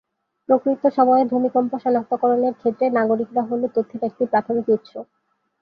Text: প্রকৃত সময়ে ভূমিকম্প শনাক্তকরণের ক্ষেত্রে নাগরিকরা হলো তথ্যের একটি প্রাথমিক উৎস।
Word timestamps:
প্রকৃত 0.49 0.83
সময়ে 0.97 1.23
ভূমিকম্প 1.25 1.71
শনাক্তকরণের 1.83 2.53
ক্ষেত্রে 2.53 2.85
নাগরিকরা 2.97 3.41
হলো 3.49 3.65
তথ্যের 3.75 4.01
একটি 4.09 4.23
প্রাথমিক 4.31 4.65
উৎস। 4.69 4.91